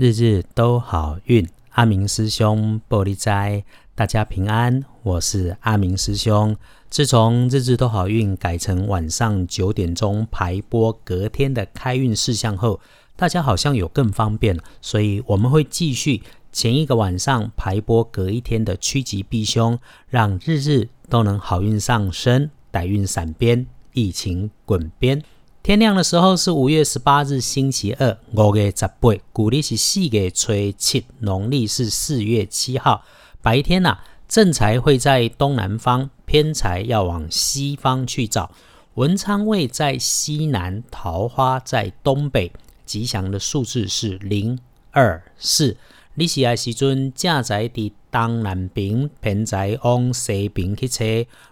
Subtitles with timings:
[0.00, 3.62] 日日都好运，阿明师兄玻璃斋，
[3.94, 4.82] 大家平安。
[5.02, 6.56] 我是阿明师兄。
[6.88, 12.80] 自从日日都好运改成晚上九点钟排播隔天的开运事项后，
[13.14, 19.78] 大家好像有更方便，所以我们会继续前一个晚上排播隔一天的趋吉避凶，
[20.08, 25.22] 让日日都能好运上升，歹运闪边，疫情滚边。
[25.62, 33.04] 天亮的时候是五月十八日，星期二，五月十八，古历是四月初七，农历是四月七号。
[33.42, 38.50] 白天呐，正财会在东南方，偏财要往西方去找。
[38.94, 42.50] 文昌位在西南，桃花在东北。
[42.86, 44.58] 吉祥的数字是零
[44.92, 45.76] 二四。
[46.14, 51.04] 你是爱时尊，正在伫东南边，偏在往西边去找。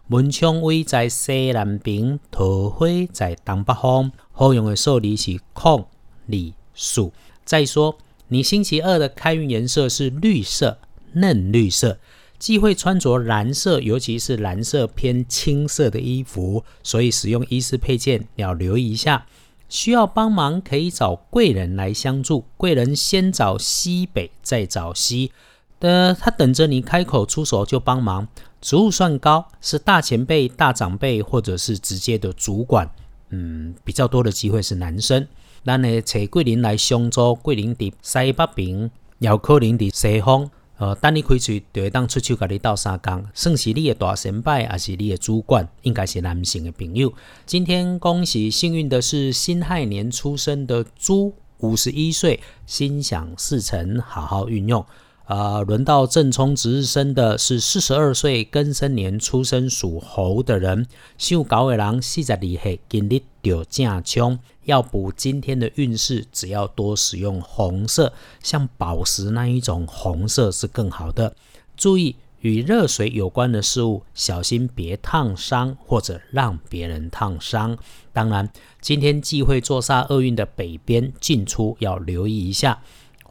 [0.07, 4.13] 门窗位在西南边，桃花在东北方。
[4.33, 5.87] 好用的数字是空、
[6.27, 7.13] 里、数。
[7.45, 7.97] 再说，
[8.29, 10.79] 你星期二的开运颜色是绿色，
[11.13, 11.99] 嫩绿色。
[12.39, 16.63] 忌讳穿着蓝色，尤其是蓝色偏青色的衣服。
[16.83, 19.27] 所以使用衣饰配件要留意一下。
[19.69, 25.33] 需要帮忙可以找贵人来相助，贵人先找西北，再找西
[25.81, 28.29] 的，他等着你开口出手就帮忙。
[28.61, 32.91] 职务算高，是大前辈、大长辈，或者是直接的主管。
[33.31, 35.27] 嗯，比较多的机会是男生。
[35.63, 40.51] 那呢，找桂林来相助，桂林伫西北边，姚可能伫西方。
[40.79, 45.69] 呃，等你开嘴就会当出手，甲你斗三工，算是你的大神拜，还是你的主管？
[45.83, 47.13] 应该是男性的朋友。
[47.45, 54.85] 今天恭喜幸运的是辛亥年出生的猪，五十一岁，心想事成，好好运用。
[55.29, 60.87] 呃，轮到正冲值日生的是四十二岁庚申年出生属猴的人，
[61.19, 64.39] 属狗的人四十二岁，今日就正冲。
[64.65, 71.37] 要补今天的运势，只要多使用红色，像宝石那一种红色是更好的。
[71.77, 77.77] 注意与热水有关的事物，小心别烫伤或者让别人烫伤。
[78.15, 78.51] 当然，
[78.81, 82.81] 今天忌讳坐煞厄运的北边进出要留意一下。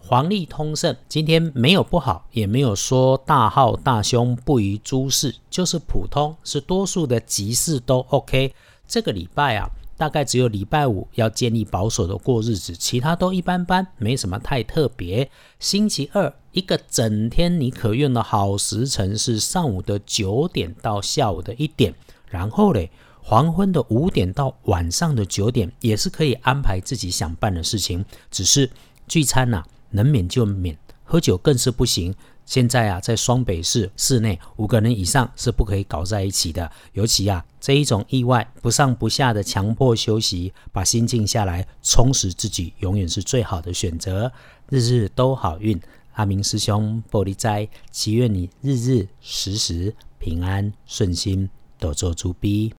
[0.07, 8.53] 黄历通胜，今天没有不好，也没有说大号大凶不宜诸事，就是普通，是多数的吉事都 OK。
[8.87, 15.29] 这个礼拜啊，大概只有礼拜五要建立保守的过日子，其他都一般般，没什么太特别。
[15.59, 21.93] 星期二一个整天你可用的好时辰是上午的九点到下午的一点，
[22.29, 22.89] 然后嘞，
[23.21, 28.71] 黄昏的五点到晚上的九点也是可以安排自己想办的事情，只是
[29.05, 29.61] 聚餐呐。
[29.91, 32.13] 能免就免，喝酒更是不行。
[32.45, 36.71] 现在啊，在双北市室内五个人以上是不可以搞在一起的。
[36.93, 44.31] 尤其啊，这一种意外不上不下的强迫休息，把心静下来，充实自己，永远是最好的选择。
[44.69, 45.77] 日日都好运，
[46.13, 52.73] 阿明师兄玻璃斋，祈愿你日日时时平安顺心，多做猪逼。